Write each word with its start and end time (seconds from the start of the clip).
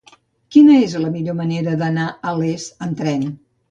Quina 0.55 0.77
és 0.85 0.95
la 1.03 1.13
millor 1.19 1.39
manera 1.43 1.77
d'anar 1.85 2.09
a 2.11 2.37
Les 2.43 2.71
amb 2.89 3.03
tren? 3.07 3.35